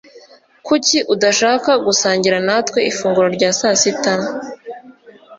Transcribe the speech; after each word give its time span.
Kuki 0.67 0.97
udashaka 1.13 1.71
gusangira 1.85 2.37
natwe 2.47 2.79
ifunguro 2.91 3.27
rya 3.35 3.49
sasita? 3.59 4.13